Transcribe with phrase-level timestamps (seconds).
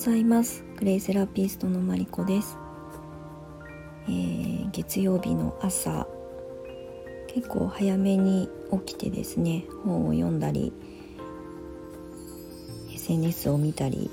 [0.00, 0.64] ざいます。
[0.78, 2.56] クレイセラピストのマリコです、
[4.08, 6.06] えー、月曜日の朝。
[7.28, 8.48] 結構早めに
[8.86, 10.72] 起きてですね本を読んだり
[12.94, 14.10] SNS を見たり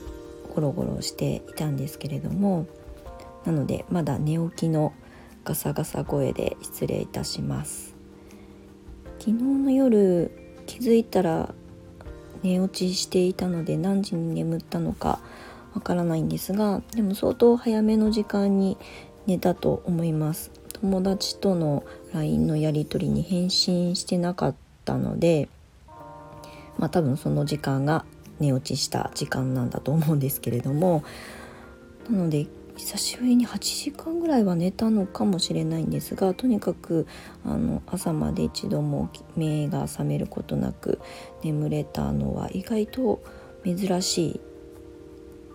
[0.53, 2.67] ゴロゴロしていたんですけれども
[3.45, 4.93] なのでまだ寝起きの
[5.45, 7.95] ガサガサ声で失礼いたします。
[9.19, 10.31] 昨日の夜
[10.65, 11.55] 気づいたら
[12.43, 15.19] 寝落ちしていたので何時に眠ったのか
[15.77, 18.77] わからないんですがでも相当早めの時間に
[19.27, 20.51] 寝たと思います。
[20.73, 25.49] 友達との LINE のやり取りに返信してなかったので
[26.79, 28.05] まあ多分その時間が
[28.39, 31.03] 寝落ちした時間なんだと思うんですけれども
[32.09, 37.07] なので久しぶりに8時間ぐらいは寝たのかもしれないんですがとにかく
[37.43, 40.99] あの朝まで一度も目が覚めることなく
[41.43, 43.21] 眠れたのは意外と
[43.65, 44.41] 珍しい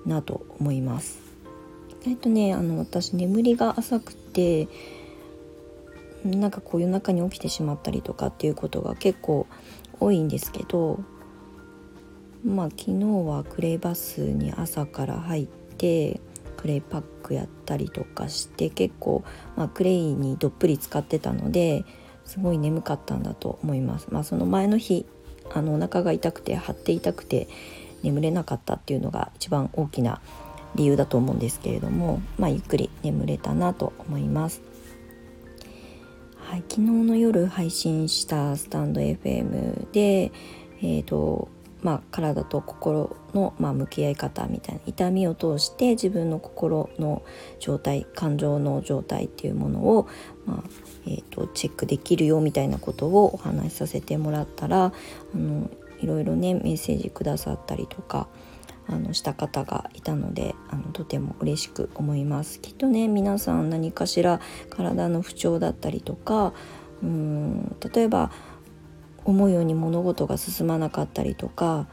[0.06, 1.20] なと思います。
[2.02, 4.68] 意外とねあの私眠りが浅くて
[6.24, 9.46] なんかこう夜中に起きてしまったりとかっていうことが結構
[9.98, 11.00] 多いんですけど
[12.44, 16.20] まあ昨日はクレイバスに朝から入って
[16.56, 19.24] クレイパックやったりとかして結構、
[19.56, 21.84] まあ、クレイにどっぷり使ってたので
[22.24, 24.06] すごい眠かったんだと思います。
[24.10, 25.06] まあ、その前の日
[25.52, 27.48] あのお腹が痛くて張って痛くて
[28.02, 30.20] 眠れなかったっていうのが一番大きな
[30.74, 34.62] 理由だと思うんですけれども、まあ、ゆっくり眠れたなと思います。
[36.36, 40.32] はい、昨日の夜配信したスタンド FM で、
[40.82, 41.48] えーと
[41.82, 47.22] まあ、体と心の、まあ、向き合い方みたいな痛みを通して自分の心の
[47.58, 50.08] 状態感情の状態っていうものを、
[50.46, 50.70] まあ
[51.06, 54.92] えーと、チェックできるよみたいなことをお話しさせてもらったらあ
[55.36, 55.70] の
[56.02, 58.28] いろいろねメッセージくださったりとか
[58.88, 66.52] あのした方がいたのであのとても嬉しく思いますきっとね皆さん何かしら体の不調だったりとか
[67.02, 68.32] うん例えば
[69.24, 71.86] 思うように物事が進まなかったりとか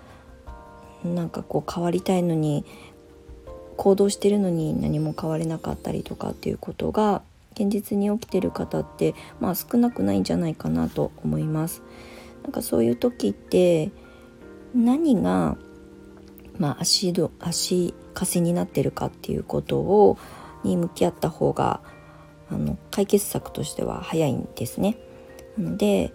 [1.04, 2.66] なんかこう変わりたいのに
[3.78, 7.22] 行動してるのに何も変われなかったりとかっていうことが
[7.54, 11.82] 現実に起きてる方ってまあ少なくないんじゃないかなと思います。
[12.44, 13.92] なんかそういう時って
[14.74, 15.58] 何が
[16.58, 20.18] まあ足ど足かせになってるかっていうことを
[20.64, 21.82] に向き合った方が
[22.52, 24.98] あの解決策としては早いんですね。
[25.58, 26.14] なので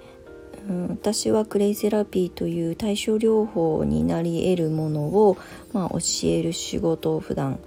[0.69, 5.37] うん、私はクレイセラピーという対症療法になり得るものを、
[5.73, 5.99] まあ、教
[6.29, 7.59] える仕事を普段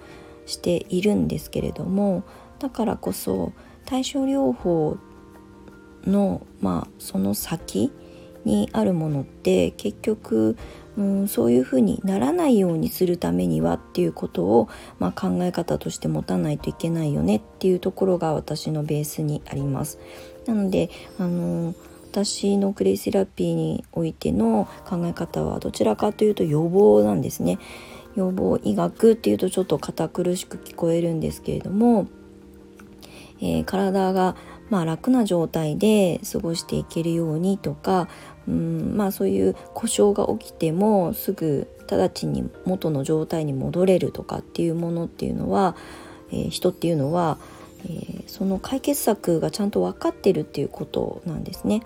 [0.45, 2.23] しているんですけれども
[2.59, 3.53] だからこそ
[3.85, 4.97] 対症療法
[6.05, 7.91] の、まあ、その先
[8.47, 10.57] にあるものって結局、
[10.97, 19.99] うん、そういうふうにならないようにするためにはっていうことを、まあ、考え方として持たないといけないよねっていうところが私のベースにあります。
[20.47, 21.75] なのであの
[22.09, 27.59] 私のクレイセラピーにおいての考え方はどちらかというと予防なんですね。
[28.15, 32.07] 予防医学っていうとちょっと堅苦しく聞こえるんですけれども、
[33.39, 34.35] えー、体が
[34.69, 38.07] まあ楽な状態で過ごしていけるようにとか
[38.47, 45.75] うんまあそういう故障が起きてもすぐ直ちに元の状態に戻れるとかっていうものっていうのは、
[46.31, 47.37] えー、人っていうのは、
[47.85, 51.83] えー、その解決策がちゃんと分かってるっていうことなんですね。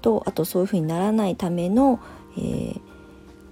[0.00, 2.00] とあとそういうふうにならないための、
[2.38, 2.80] えー、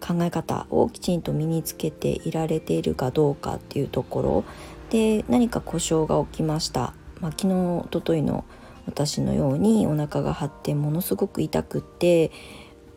[0.01, 4.45] 考え方をきちんと身につけていられているかどうかっていうところ
[4.91, 8.45] で何か故障が起きました、まあ、昨日おとといの
[8.87, 12.31] 私のようにお腹が張ってものすごく痛くって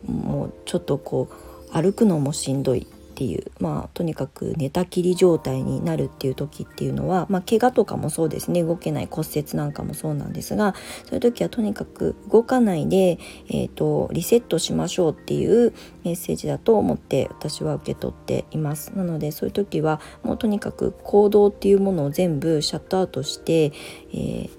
[0.06, 2.86] もうちょっとこう歩くのもしんどい。
[3.22, 8.64] っていうまあとにかく寝たきり状態になるっていう時っていうのはまあ怪我とかもそうですね。
[8.64, 10.74] 動けない骨折なんかもそうなんですが
[11.04, 15.72] そういう時はとにかく動かないで、えーと、リセットしましょうっていう
[16.04, 18.90] メッセージだと思って私は受け取っています。
[18.96, 24.50] なのでそういう時はもうとにかく行動っていうものを全部シャットアウトして、えー、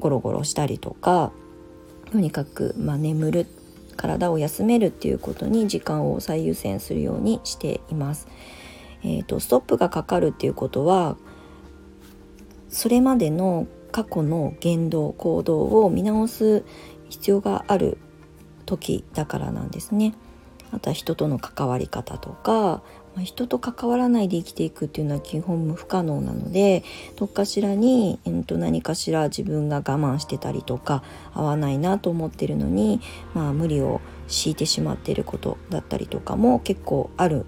[0.00, 1.32] ゴロゴロしたりとか
[2.10, 3.46] とにかく、まあ、眠る
[4.02, 8.26] 体を休めるっていうことに時間を最優先するようにしています。
[9.04, 11.16] えーと、ストップがかかるっていうことは
[12.68, 16.64] それまでの過去の言動行動を見直す
[17.10, 17.98] 必要がある
[18.66, 20.14] 時だからなんですね。
[20.72, 22.82] あとは人との関わり方とか
[23.16, 26.82] ま、人と関わらないで生きていくっていうのは基本不可能なので
[27.16, 31.02] どっかしらに、えー、と何かしら自分が我慢してたりとか
[31.34, 33.00] 合わないなと思ってるのに、
[33.34, 37.44] まあ、無理を強いてしまっていることだったりとかも結構ある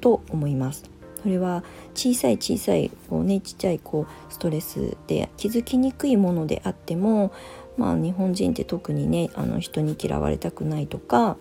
[0.00, 0.96] と思います。
[1.22, 1.64] それは
[1.94, 7.32] 小さい小さいこう、ね、ちっちゃいこうストレスで気づきにくいものであっても、
[7.76, 11.36] まあ、日本人って特にねあの人に嫌われたくないとか、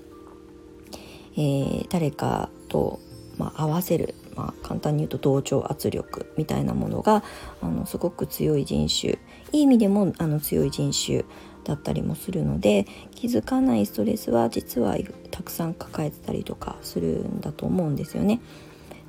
[1.34, 3.00] えー、誰かと、
[3.38, 7.24] まあ、合わせる、まあ、簡単に言うと同調圧力みたいなものが
[7.62, 9.14] あのすごく強い人種
[9.52, 11.24] いい意味でもあの強い人種
[11.64, 14.96] だったりもするので気づかないストレスは実は
[15.32, 18.40] たくさん抱えてたりとかするんだと思うんですよね。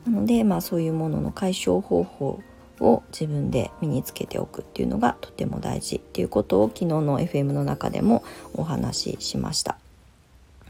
[0.07, 2.41] なので、まあ、そういうものの解消方法
[2.81, 8.23] を自分で身につけておくっていうのがとても大事っていうことを昨日の FM の中でも
[8.55, 9.79] お話ししました。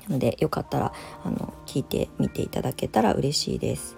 [0.09, 0.93] のでよかったら
[1.25, 3.97] あの聞いてみていただけたら嬉しいです。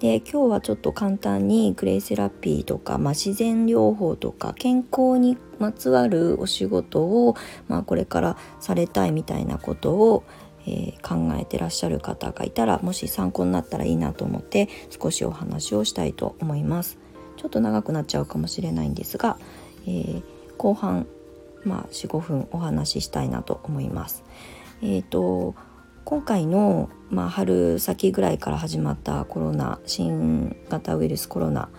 [0.00, 7.36] で今日はちょっと簡単にクレイセラピーとか、まあ、自然療法とか健康にまつわるお仕事を、
[7.68, 10.24] まあ、これからされたいみたいなことを、
[10.66, 16.98] えー、考えてらっしゃる方がいたらもし参考になったらいいなと思って少しお話をしたいと思います。
[17.36, 19.38] ちょっと長くなっちゃうかもしれないんですが、
[19.86, 20.22] えー、
[20.56, 21.06] 後半、
[21.64, 24.24] まあ、45分お話ししたいなと思います。
[24.84, 25.56] えーと
[26.04, 31.70] 今回の、まあ、春先ぐらいから始まったコロナ新型ウイルスコロナ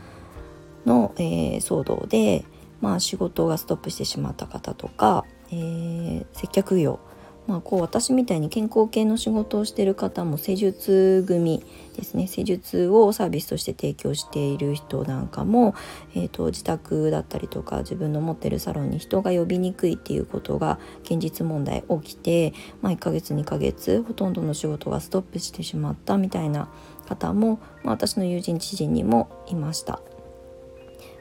[0.86, 2.44] の、えー、騒動で、
[2.82, 7.00] まあ、仕事がストップしてしまった方とか、えー、接客業
[7.48, 11.64] まあ、こう私みたいに健康系の仕事をしてる方も施術組
[11.96, 15.76] ですね施術をサービスとして提供している人なんかも、
[16.16, 26.70] えーと、自宅だったりとか自分の持ってるサロンに人が呼びにくいっていうことが現実問題起きて、まあ、1ヶ月2ヶ月ほとんどの仕事がストップしてしまったみたいな
[27.08, 30.02] 方も、まあ、私の友人知人にもいました。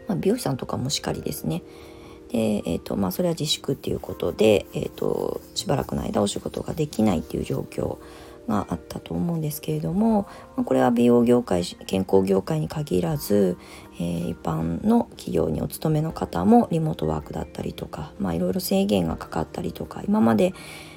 [0.09, 1.63] まあ、美容師さんとかもしかりですね。
[2.35, 7.99] で、えーとまあ、それは自粛っていうことで、えーと、しばらくの間お仕事ができないっていう状況
[8.49, 10.27] があったと思うんですけれども、
[10.57, 13.57] まあ、これは美容業界健康業界に限らず、
[14.01, 20.55] えー、一般の企業にお勤めの方もリモートワークだったりとか、まあ、いろいろ制限がかかったりとか今まで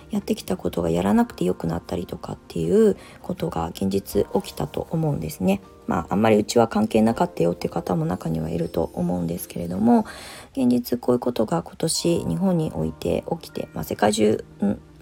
[0.09, 5.61] やってきたことがやらなくてよくなったりとかっていうことが現実起きたと思うんですね。
[5.85, 10.05] まああんまりうちは関係なかったよって方も中にはいると思うんですけれども
[10.51, 14.43] 現実こういうことが今年日本において起きて、まあ、世界中、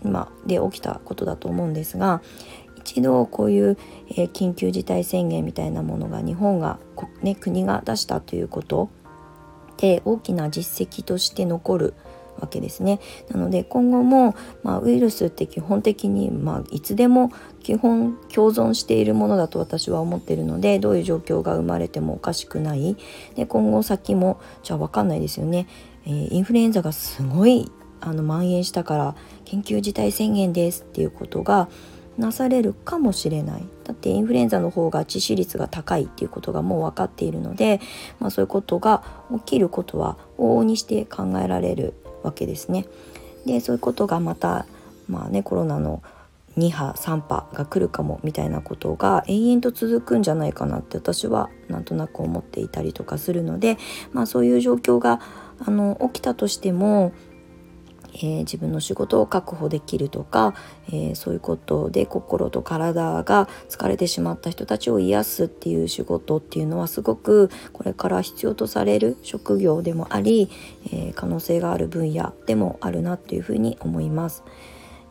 [0.04, 2.22] まあ、で起きたことだと思うんですが
[2.78, 3.78] 一度こういう、
[4.10, 6.78] えー、緊急事態宣言みたいなものが日本が、
[7.24, 8.90] ね、国が出したということ
[9.78, 11.94] で大きな実績として残る
[12.40, 13.00] わけですね。
[13.30, 17.32] なので今後も、まあ、ウイルスって基本的に、まあ、いつでも
[17.64, 22.98] 基本共存しているものだと私は思ってるのでどういう状況が生まれてもおかしくない。
[23.36, 25.68] で今後先もじゃあ分かんないですよね、
[26.06, 27.72] えー、インフルエンザがすごい
[28.02, 29.16] あの蔓延したから
[29.46, 31.70] 緊急事態宣言ですっていうことが
[32.18, 33.64] なされるかもしれない。
[33.84, 37.82] だってインフルエンザの方が致死率が高いっていうことがもう分かっているので、
[38.20, 39.04] まあ、そういうことが
[39.34, 41.94] 起きることは往々にして考えられる
[42.26, 42.86] わけですね。
[43.46, 44.66] でそういうことがまた
[45.08, 46.02] まあねコロナの
[46.58, 53.78] 2波3波が来るかもみたいなことが延々と続くんじゃないかなって私はなんとなく思っていたりとかするので、
[54.14, 55.20] まあ、そういう状況が
[55.60, 57.12] あの起きたとしても
[58.16, 60.56] えー、自分の仕事を確保できるとか、
[60.88, 70.50] えー、そういうことで心と体が疲れてしまった人たちを癒すっていう仕事っていうのはすごくこれから必要とされる職業でもあり、
[70.86, 74.44] えー、可能性がある分野でもあるなというふうに思います。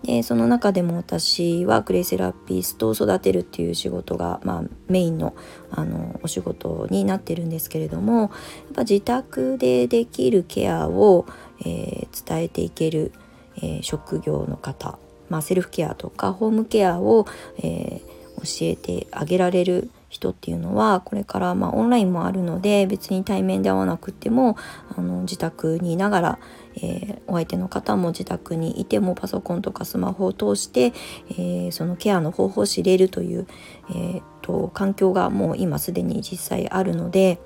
[0.05, 5.35] でその中でも私はクレイセラピストを育てるっていう仕事が、まあ、メインの
[5.71, 8.31] あのお仕事になってるんですけれどもやっ
[8.75, 11.27] ぱ自宅でできるケアを、
[11.65, 13.13] えー、伝えていける、
[13.57, 17.27] えー、職業の方、まあ、セルフケアとかホームケアを、
[17.59, 24.57] えー、教えてあげられる人っていうのはこれからまあオンラインもあるので別に対面で会わなくても
[24.97, 26.39] あの自宅にいながら、
[26.77, 30.93] えー、お相手の方も自宅にいてもパソコンとかスマホを通して、
[31.31, 33.47] えー、そのケアの方法を知れるという、
[33.91, 37.41] えーと環境がもう今すでに実際あるので。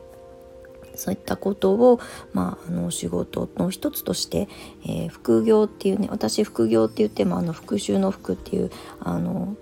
[0.99, 2.00] そういったことを、
[2.33, 4.49] まあ、あの仕事の一つとして、
[4.85, 9.57] えー、副業っていうね私副業って言ってもあの復讐の服っていうあの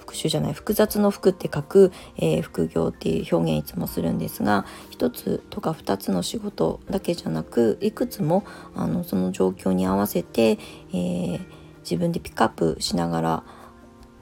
[0.00, 11.40] 復習じゃない複雑の服って書く、えー、副業っていう表現いつもするんですが一つとか二つの仕事だけじゃなくいくつもあのその状況に合わせて、えー、
[11.80, 13.44] 自分でピックアップしながら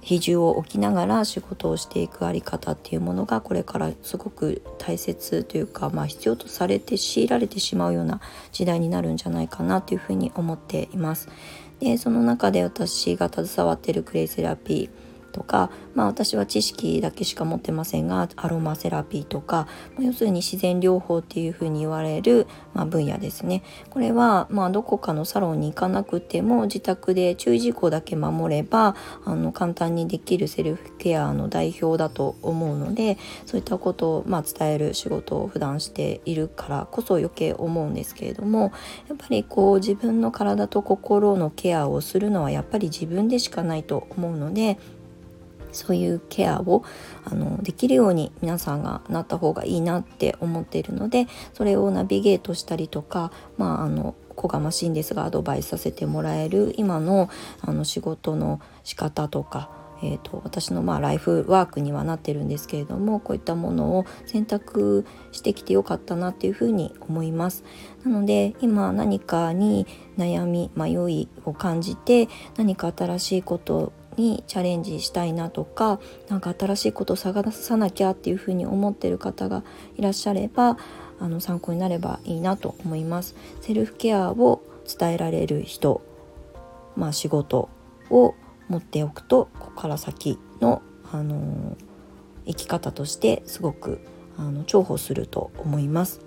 [0.06, 8.20] 比重を置きながら仕事をしていくあり方っていうものがこれからすごく大切というか、まあ、必要とされて強いられてしまうような
[8.52, 11.28] 時代になるんじゃないかなというふうに思っています。
[11.80, 15.05] でその中で私が携わっているクレイセラピー
[15.36, 23.62] とか、まあ、私は知識だけしか持ってませんがアロマセラピーとか、ま、要するに自然療法っていうふうに言われる、まあ、分野ですね。
[23.90, 38.72] これは、まあ、どこかのサロンに行かなくても自宅で注意事項だけ守ればあの簡単にできるセルフケアの代表だと思うのでそういったことを、まあ、伝える仕事を普段しているからこそ余計思うんですけれども
[39.08, 44.78] やっぱりこう自分の体と心のケアをするのはやっぱり自分でしかないと思うので
[45.76, 46.84] そういうケアを
[47.24, 57.30] あのできるように皆さんがなった方がいいなって思っているのでそれをナビゲートしたりとかまああのこがましいんですがアドバイスさせてもらえる今の
[57.62, 59.70] あの仕事の仕方とか
[60.02, 67.64] えーと、私のまあライフワークにはなってるんですけれどもこういったものを選択してきてよかったなっていうふうに思います。
[68.04, 69.86] なので今何かに
[70.18, 79.62] 悩み迷いを感じて何か新しいことにチャレンジしたいなとか何か新しいことを探さなきゃっていうふうに思ってる方が
[79.96, 80.78] いらっしゃれば
[81.18, 83.34] あの参考になればいいなと思います。
[83.60, 86.02] セルフケアを伝えられる人、
[86.96, 87.68] まあ、仕事
[88.10, 88.34] を
[88.68, 90.82] 持っておくとここから先の、
[91.12, 91.76] あの
[92.46, 94.00] 生き方としてすごく
[94.36, 96.20] あの重宝すると思います。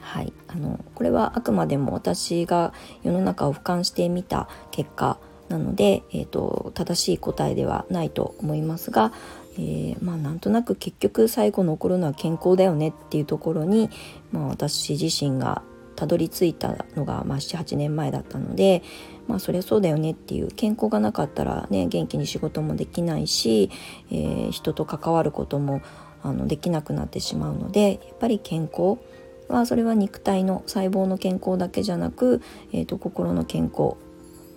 [0.00, 2.72] はい、あのこれはあくまでも私が
[3.02, 5.18] 世の中を俯瞰してみた結果
[5.52, 9.12] なので、えーと、正しい答えではないと思いますが、
[9.54, 13.90] えー、まあなんとなく結局最後残るのは健康だよねっていうところに、
[14.32, 15.62] まあ、私自身が
[15.94, 18.82] たどり着いたのが、まあ、78年前だったので
[19.28, 23.70] まあそりゃそうだよねっていう健康がなかったらね元気に仕事もできないし、
[24.10, 25.82] えー、人と関わることも
[26.22, 28.98] あのできなくなってしまうのでやっぱり健康
[29.48, 32.40] はそれは肉体の細胞の健康だけじゃなく、
[32.72, 33.96] えーと、心の健康、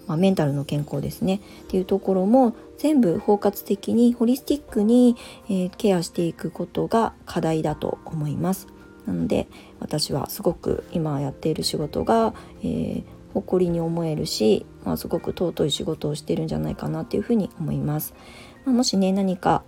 [0.08, 5.16] まあ、メンタルの健康ですねっていうところも全部包括的にホリスティックに、
[5.50, 8.68] えー、ケアしていくことが課題だと思います。
[9.06, 9.48] なので
[9.80, 12.34] 私はすごく今やっている仕事が、
[12.64, 18.14] えー、誇りに思えるし、まあ、すごく尊い仕事をしてるんじゃないかなっていうふうに思います。
[18.66, 19.64] まあ、もしね何か、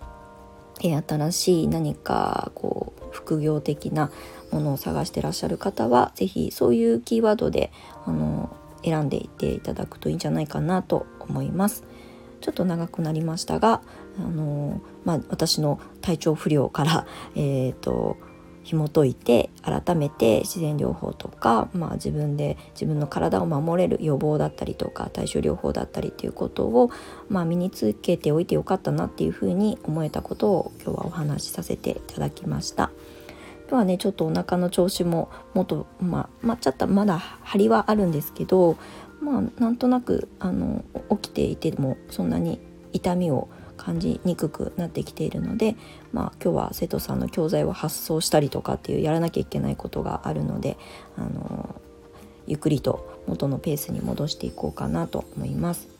[0.82, 4.10] えー、新しい何かこう副業的な
[4.50, 7.70] ものを探してらっしゃる方は是非そういうキーワードで
[8.06, 8.50] あの
[8.84, 11.84] 選んでいっていただくといいんじゃないかなと思います。
[12.40, 13.82] ちょっと長くなりましたが、
[14.18, 18.16] あのまあ、私の体調不良から、 えーと
[18.68, 26.90] 紐解いて改めて自然療法とか、まあ、自分で自分の体を守れる予防だったりとか対処療法だったりっていうことを、
[27.30, 32.90] まあ、身につけておいてよかったなっていうふうに思えたことを今日はお話しさせていただきました。
[33.68, 38.78] 今日はねちょっとお腹の調子ももっとまあ、まあ、ちょっとまだ張りはあるんですけど
[39.20, 42.60] まあなんとなくあの起きていてもそんなに
[42.92, 45.76] 痛みを感じにくくなってきているので、
[46.12, 50.76] まあ、今日は生徒さんの教材を発送したりとかっていうやらなきゃいけないことがあるので、
[51.16, 51.76] あの
[52.46, 55.97] ゆっくりと元のペースに戻していこうかなと思います。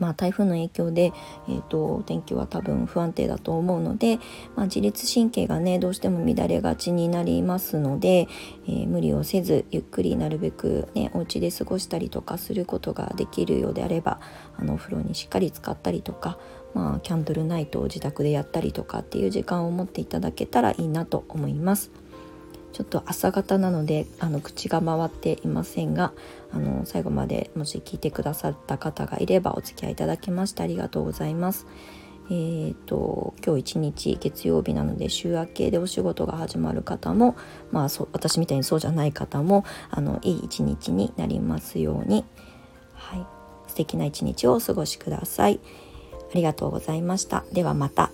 [0.00, 1.12] まあ、台風の影響で、
[1.48, 4.16] えーと、天気は多分不安定だと思うので、
[4.56, 8.26] まあ、自律神経がねどうしても乱れがちになりますので、
[8.66, 14.20] えー、無理をせずゆっくりなるべくねお家で過ごしたりとかすることができるようであれば
[14.56, 16.38] あのお風呂にしっかり使ったりとか、
[16.74, 21.90] まあ、キャンドルナイトを自宅でやったりとかっていう時間を持っていただけたらいいなと思います。
[22.72, 26.12] ちょっと朝方なのであの口が回っていませんが
[26.52, 31.66] あの最後までもし聞いてくださった方がいればお付き合いいただきましてありがとうございます。
[32.32, 37.36] えーと、今日一日月曜日なので週明けでお仕事が始まる方も、
[37.72, 42.24] まあ、そ私みたいにそうじゃない方もあのいい一日になりますように、
[42.92, 43.26] はい、
[43.66, 45.58] 素敵な一日をお過ごしください。
[46.30, 47.44] ありがとうございました。
[47.52, 48.12] ではまた。